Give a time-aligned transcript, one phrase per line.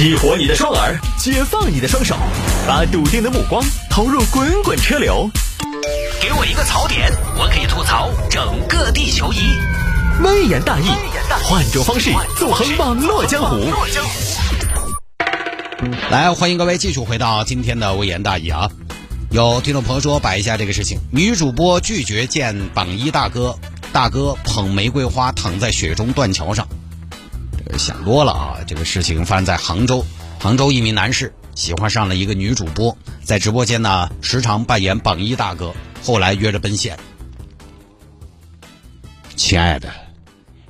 [0.00, 2.16] 激活你的双耳，解放你的双手，
[2.66, 5.30] 把笃定的目光投入滚滚车流。
[6.22, 9.58] 给我一个槽点，我可以吐槽整个地球仪。
[10.24, 10.86] 微言大义，
[11.42, 13.70] 换种方式纵横网络江湖。
[16.10, 18.70] 来，欢迎各位继续回到今天的微言大义啊！
[19.30, 23.54] 有听众朋友说摆一下这个事情：女主播拒绝见榜一大哥，
[23.92, 26.66] 大哥捧玫瑰花躺在雪中断桥上。
[27.78, 28.64] 想多了啊！
[28.66, 30.04] 这个事情发生在杭州，
[30.38, 36.98] 杭州一名男士喜欢上了一个女主播，在直播间呢时常扮演榜一大哥，后来约着奔现。
[39.36, 39.92] 亲爱的，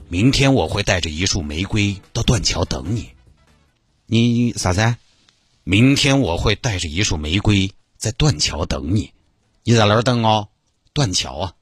[0.09, 3.11] 明天我会带着一束玫瑰到断桥等你。
[4.07, 4.97] 你啥子？
[5.65, 9.13] 明天我会带着一束玫瑰在断桥等你。
[9.63, 10.49] 你在哪儿等哦？
[10.93, 11.53] 断桥啊，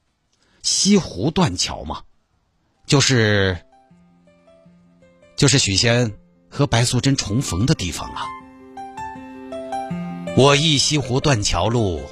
[0.63, 2.03] 西湖断桥嘛，
[2.87, 3.59] 就是
[5.39, 6.13] 就是许仙
[6.51, 8.27] 和白素贞重逢的地方啊。
[10.37, 12.03] 我忆西湖断桥路，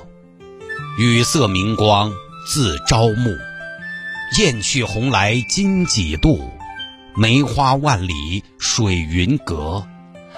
[0.97, 2.13] 雨色明光
[2.49, 3.37] 自朝暮。
[4.39, 6.51] 雁去红来今几度？
[7.17, 9.85] 梅花万里水云隔。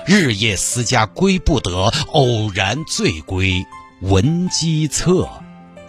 [0.06, 3.66] 日夜思家归不得，偶然醉归
[4.00, 5.28] 闻鸡策。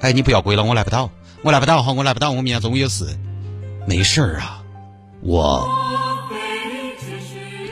[0.01, 1.09] 哎，你不要归了，我来不到，
[1.43, 3.17] 我来不到哈，我来不到，我明天中午有事。
[3.87, 4.63] 没事儿啊，
[5.21, 5.65] 我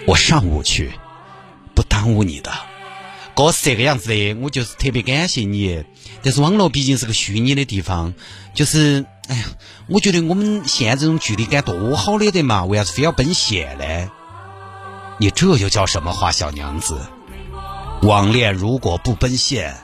[0.08, 0.94] 我上午去，
[1.76, 2.50] 不耽误你的。
[3.36, 5.84] 哥是这个样子的，我就是特别感谢你。
[6.24, 8.14] 但是网络毕竟是个虚拟的地方，
[8.54, 9.44] 就是哎呀，
[9.88, 14.10] 我觉得我们现在这种距离感多好的得嘛，为啥子非要奔现呢？
[15.20, 17.02] 你这又叫什么话，小娘子？
[18.02, 19.76] 网恋如果不奔现，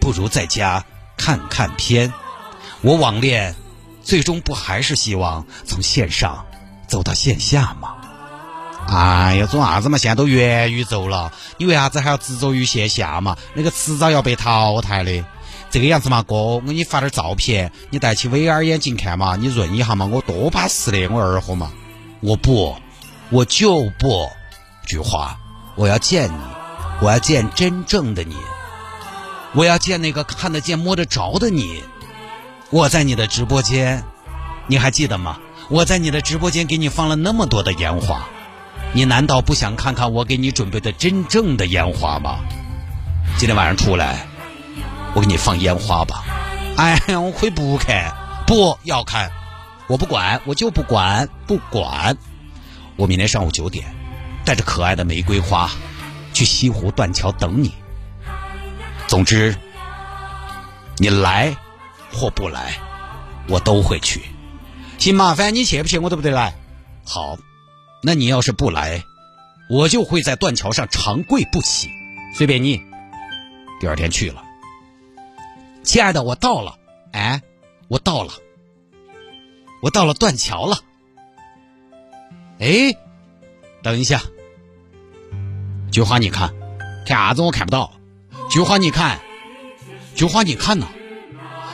[0.00, 0.84] 不如在家
[1.16, 2.12] 看看片。
[2.82, 3.56] 我网恋，
[4.04, 6.46] 最终不还是希望从线上
[6.86, 7.96] 走到线下吗？
[8.90, 9.98] 哎呀，做啥子嘛？
[9.98, 13.36] 现在都元宇宙了，你为啥子还要执着于线下嘛？
[13.52, 15.24] 那个迟早要被淘汰的。
[15.70, 21.70] 这个样子嘛，哥，我给你发点照片，你戴起 VR 眼镜看嘛，你润一下嘛，我多巴适的，我二货嘛。
[22.20, 22.74] 我不，
[23.28, 24.30] 我就不。
[24.86, 25.38] 句话，
[25.74, 26.40] 我要见你，
[27.02, 28.34] 我要见真正的你，
[29.52, 31.84] 我要见那个看得见摸得着的你。
[32.70, 34.02] 我在你的直播间，
[34.66, 35.38] 你还记得吗？
[35.68, 38.26] 我在你的直播间给你放了那么多的烟花，
[38.92, 42.40] 你难道不想看看我给你准备的真正的烟花吗？
[43.36, 44.26] 今天晚上出来，
[45.14, 46.24] 我给你放烟花吧。
[46.76, 48.12] 哎呀，我可以不看，
[48.46, 49.30] 不要看，
[49.86, 52.16] 我不管，我就不管，不管。
[52.96, 53.84] 我明天上午九点。
[54.44, 55.70] 带着可爱的玫瑰花，
[56.32, 57.74] 去西湖断桥等你。
[59.06, 59.54] 总之，
[60.96, 61.54] 你来
[62.10, 62.78] 或不来，
[63.46, 64.22] 我都会去。
[64.96, 66.54] 行麻烦你去不去，我都不得来。
[67.04, 67.36] 好，
[68.02, 69.04] 那你要是不来，
[69.68, 71.88] 我就会在断桥上长跪不起。
[72.34, 72.82] 随便你。
[73.80, 74.42] 第二天去了，
[75.82, 76.76] 亲爱的，我到了。
[77.12, 77.42] 哎，
[77.88, 78.32] 我到了，
[79.82, 80.80] 我到了断桥了。
[82.58, 82.94] 哎，
[83.82, 84.20] 等一下。
[85.90, 86.54] 菊花，你看，
[87.06, 87.42] 看啥子？
[87.42, 87.92] 我看不到。
[88.50, 89.20] 菊花，你看，
[90.14, 90.88] 菊花，你看呐，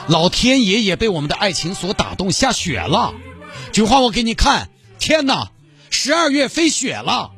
[0.07, 3.13] 老天爷也被我们的爱情所打动，下雪了。
[3.71, 4.69] 菊花，我给你看，
[4.99, 5.51] 天哪，
[6.05, 7.31] 十二月飞雪了。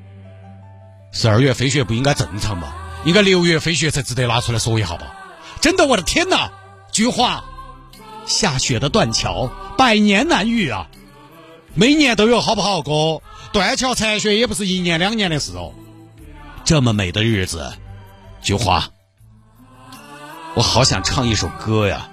[1.14, 2.76] 十二月飞雪不应该正常吗？
[3.06, 5.16] 应该六月飞雪才值得拿出来说一下吧？
[5.62, 6.52] 真的，我的天哪，
[6.92, 7.46] 菊花，
[8.26, 10.90] 下雪的断桥，百年难遇啊！
[11.76, 13.22] 每年都有，好不好，哥？
[13.54, 15.72] 断桥残雪也不是一年两年的事哦。
[16.66, 17.72] 这么美的日子，
[18.42, 18.90] 菊花，
[20.56, 22.10] 我好想唱一首歌呀！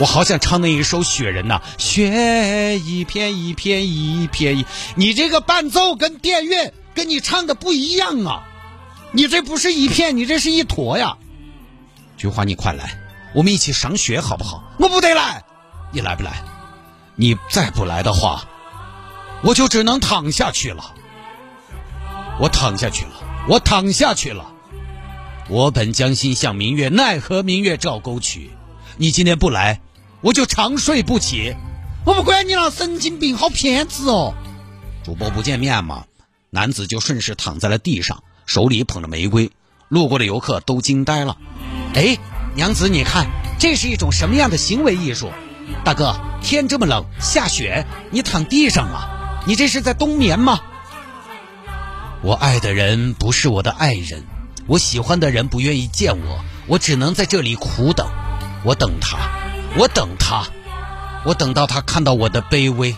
[0.00, 4.66] 我好想唱那一首《雪人》呐，雪一片一片一片一，
[4.96, 8.42] 你这个伴奏跟电乐跟你唱的不一样啊！
[9.12, 11.16] 你这不是一片，你这是一坨呀！
[12.16, 12.98] 菊花，你快来，
[13.34, 14.64] 我们一起赏雪好不好？
[14.78, 15.44] 我不得来，
[15.92, 16.42] 你来不来？
[17.14, 18.44] 你再不来的话，
[19.42, 20.94] 我就只能躺下去了。
[22.40, 23.10] 我躺下去了。
[23.48, 24.50] 我躺下去了。
[25.48, 28.50] 我本将心向明月，奈何明月照沟渠。
[28.96, 29.80] 你今天不来，
[30.22, 31.54] 我就长睡不起。
[32.04, 34.34] 我不管你了，神经病，好骗子哦！
[35.04, 36.04] 主播不见面嘛，
[36.50, 39.50] 男子就顺势躺在了地上，手里捧着玫瑰。
[39.88, 41.36] 路过的游客都惊呆了。
[41.94, 42.16] 哎，
[42.54, 43.26] 娘子，你看，
[43.58, 45.30] 这是一种什么样的行为艺术？
[45.84, 49.42] 大哥，天这么冷，下雪，你躺地上啊？
[49.46, 50.60] 你这是在冬眠吗？
[52.22, 54.24] 我爱的人不是我的爱人，
[54.66, 58.08] 我喜欢的人不愿意见我，我只能在这里苦等。
[58.64, 59.18] 我等他，
[59.78, 60.46] 我等他，
[61.24, 62.94] 我等到他看到我的卑微，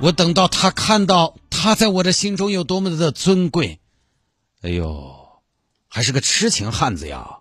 [0.00, 3.78] 我等到他看到他在我的心中有多么的尊贵。
[4.62, 5.16] 哎呦，
[5.88, 7.38] 还是个痴情汉子呀！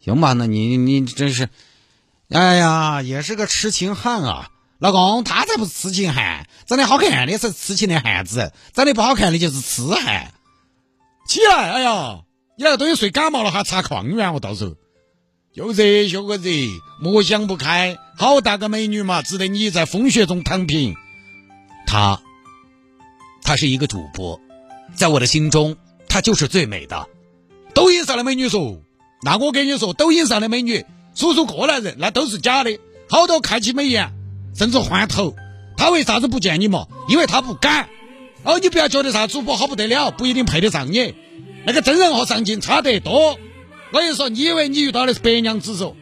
[0.00, 1.50] 行吧，那你你真是，
[2.30, 4.50] 哎呀，也是个痴情汉啊！
[4.78, 10.32] 老公，他才不是痴情汉，长得好看的是痴情的汉子，长得不好看的就是痴汉。
[11.28, 12.22] 起来，哎呀，
[12.56, 14.74] 你那个东西睡感冒了，还擦矿源，我到时候
[15.54, 16.50] 又热又个热，
[17.00, 20.94] 莫想不开，好大个美女嘛，值得你在风雪中躺平。
[21.86, 22.20] 她，
[23.42, 24.40] 她是一个主播，
[24.94, 25.76] 在我的心中，
[26.08, 27.08] 她就是最美的。
[27.74, 28.78] 抖音上的美女说，
[29.22, 30.84] 那我跟你说，抖音上的美女，
[31.14, 32.78] 数数过来人，那都是假的，
[33.08, 34.12] 好多开起美颜。
[34.54, 35.34] 甚至换头，
[35.76, 36.86] 他为啥子不见你嘛？
[37.08, 37.88] 因为他不敢。
[38.44, 41.14] 哦，你不要觉得啥主播好不得了，不一定配得上你。
[41.64, 43.38] 那个真人和上镜差得多。
[43.92, 45.94] 我跟你说，你以为你遇到的是白娘子嗦？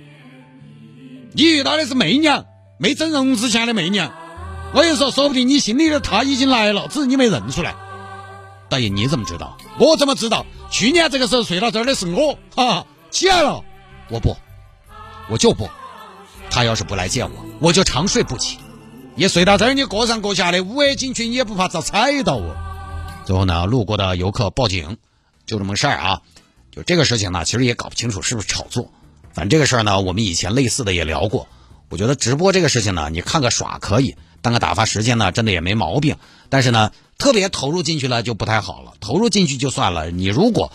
[1.33, 2.47] 你遇到的是媚娘，
[2.79, 4.13] 没整容之前的媚娘。
[4.73, 7.75] 我跟你说，说不定你心里的她已经来了，只是你没认出来。
[8.69, 9.57] 大爷，你怎么知道？
[9.79, 10.45] 我怎么知道？
[10.71, 13.63] 去年这个时候睡到这儿的是我，哈，起来了。
[14.09, 14.37] 我不，
[15.29, 15.69] 我就不。
[16.51, 18.59] 他要是不来见我，我就长睡不起。
[19.15, 22.57] 一睡到这儿，你过上过下的五 A 景区，你也不怕遭踩到哦。
[23.25, 24.97] 最后呢，路过的游客报警，
[25.47, 26.21] 就这么个事儿啊。
[26.77, 28.93] 就这个事情呢，其实也搞不清楚是不是炒作。
[29.33, 31.49] 反正这个事儿呢，我们以前类似的也聊过。
[31.89, 36.17] 我觉得直播这个事情呢，你看个耍可以，当个打发时间呢，真的也没毛病。
[36.51, 38.95] 但是呢，特别投入进去了就不太好了。
[39.01, 40.71] 投入进去就算了，你如果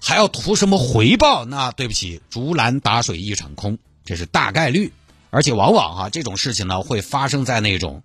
[0.00, 3.78] 还要图什么回报，那对不起，竹篮打水一场空。
[4.04, 4.92] 这是大概率，
[5.30, 8.02] 而且往往哈这种事情呢会发生在那种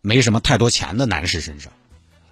[0.00, 1.72] 没什么太多钱的男士身上。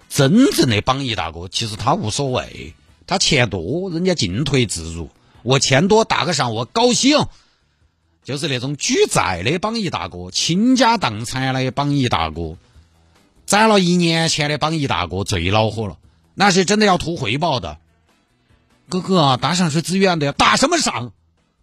[0.09, 2.75] 真正的榜一大哥其实他无所谓，
[3.13, 5.07] 他钱多，人家进退自如。
[5.43, 7.27] 我钱多打个赏，我高兴。
[8.23, 12.57] 就是那种举债的榜一大哥，倾家荡产的榜一大哥，
[13.45, 15.99] 攒了一年钱的榜一大哥最恼火了。
[16.33, 17.77] 那是真的要图回报的。
[18.89, 21.11] 哥哥，打赏是自愿的，打什么赏？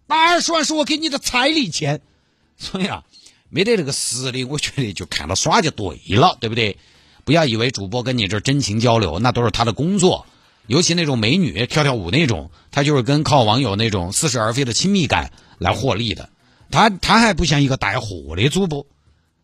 [0.07, 1.99] 那二十万是我给你的彩礼钱，
[2.57, 3.03] 所以啊，
[3.49, 6.77] 没得这个实力，我觉得就看到耍就对了，对不对？
[7.25, 10.25] 不要以为主播跟你这真情交流，那都是他的工作。
[10.67, 16.29] 尤其那种美女跳跳舞那种，他就是跟靠网友那种似是而非的亲密感来获利的。
[16.69, 18.85] 他他还不像一个带货的主播，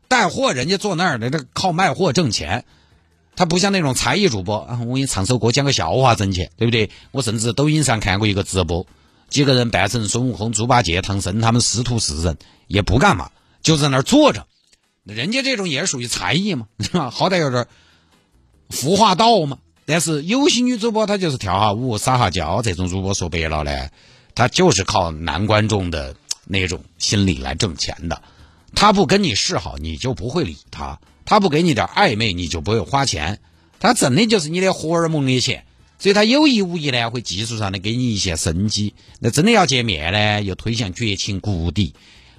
[0.08, 2.64] 带货人家坐那儿的这靠卖货挣钱，
[3.36, 6.90] 他不像那种才艺主播啊，我给你唱首歌讲个笑话挣钱，对不对？
[7.12, 8.88] 我甚至抖音上看过一个直播。
[9.30, 12.38] 几个人扮成孙悟空、猪八戒、唐僧，他们师徒四人
[12.68, 13.30] 也不干嘛，
[13.62, 14.48] 就在那儿坐着。
[15.04, 17.10] 人家这种也是属于才艺嘛，是吧？
[17.10, 17.68] 好歹有点
[18.70, 19.58] 孵化道嘛。
[19.88, 23.90] 但是有些女主播她就是跳下舞、撒下娇，这种主播说白了呢，
[24.36, 28.22] 她就是靠男观众的那种心理来挣钱的。
[28.76, 33.40] 他不跟你示好，你就不会理他；他不给你点暧昧，你就不会花钱。
[33.80, 35.64] 他挣的就是你的荷尔蒙的钱。
[36.00, 38.94] 所以他有意无意呢，会技术上的给你一些生机。
[39.20, 41.96] 那真的要见面呢，又推向绝情谷底，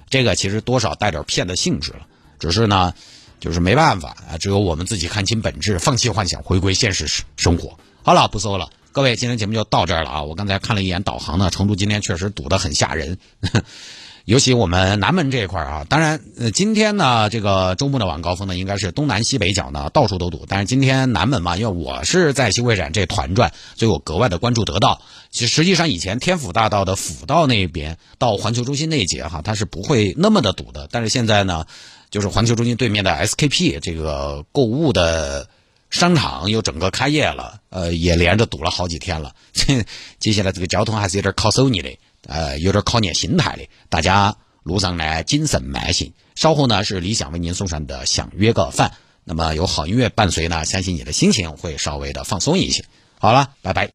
[0.09, 2.07] 这个其实多少带点骗的性质了。
[2.39, 2.93] 只是呢，
[3.39, 7.77] 就是没办法啊，只有我们自己看清本质，放弃幻想，回归现实生活。
[8.03, 10.23] 好了，不说了，各位，今天节目就到这儿了啊！
[10.23, 13.17] 我刚才看了一眼导航呢，成都今天确实堵得很吓人。
[14.25, 20.45] 尤其我们南门这一块啊，当然，呃，今天呢，这个周末的晚高峰呢，应该是东南西北角呢到处都堵。
[20.47, 25.01] 但是今天南门嘛，因为我是在新会展这团转，所以我格外的关注得到。
[25.31, 30.87] 其实实际上以前天府大道的辅道那边到环球中心那一节哈，它是不会那么的堵的。
[30.91, 31.65] 但是现在呢，
[32.09, 35.47] 就是环球中心对面的 SKP 这个购物的
[35.89, 39.33] 商场又整个开业了，呃，也连着堵了好几天了。
[40.19, 41.89] 接下来这个交通还是有点靠手你的。
[42.27, 46.11] 呃，有点考验心态的，大家路上呢谨慎慢行。
[46.35, 48.91] 稍后呢是李想为您送上的想约个饭，
[49.23, 52.83] 那么有好音乐伴随呢，相信你的心情会稍微的放松一些。
[53.19, 53.87] 好了，拜拜。